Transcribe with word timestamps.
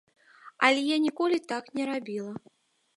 Але 0.69 0.81
я 0.87 0.97
ніколі 1.05 1.37
так 1.55 1.73
не 1.79 1.83
рабіла. 1.95 2.33